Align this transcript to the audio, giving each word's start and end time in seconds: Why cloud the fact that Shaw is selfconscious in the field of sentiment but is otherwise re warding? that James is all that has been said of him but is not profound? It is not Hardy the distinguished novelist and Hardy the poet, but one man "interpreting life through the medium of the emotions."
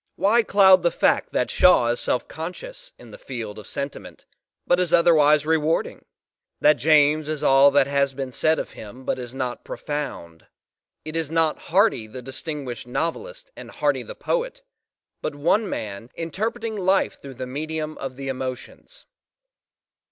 Why 0.15 0.41
cloud 0.41 0.81
the 0.81 0.89
fact 0.89 1.31
that 1.31 1.51
Shaw 1.51 1.89
is 1.89 1.99
selfconscious 1.99 2.93
in 2.97 3.11
the 3.11 3.19
field 3.19 3.59
of 3.59 3.67
sentiment 3.67 4.25
but 4.65 4.79
is 4.79 4.91
otherwise 4.91 5.45
re 5.45 5.57
warding? 5.57 6.05
that 6.59 6.77
James 6.77 7.29
is 7.29 7.43
all 7.43 7.69
that 7.69 7.85
has 7.85 8.13
been 8.15 8.31
said 8.31 8.57
of 8.57 8.71
him 8.71 9.05
but 9.05 9.19
is 9.19 9.35
not 9.35 9.63
profound? 9.63 10.47
It 11.05 11.15
is 11.15 11.29
not 11.29 11.59
Hardy 11.69 12.07
the 12.07 12.23
distinguished 12.23 12.87
novelist 12.87 13.51
and 13.55 13.69
Hardy 13.69 14.01
the 14.01 14.15
poet, 14.15 14.63
but 15.21 15.35
one 15.35 15.69
man 15.69 16.09
"interpreting 16.15 16.75
life 16.77 17.21
through 17.21 17.35
the 17.35 17.45
medium 17.45 17.95
of 17.99 18.15
the 18.15 18.27
emotions." 18.27 19.05